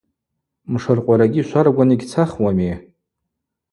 Мшыркъварагьи 0.71 1.41
шваргван 1.47 1.89
йгьцахуами. 1.95 2.73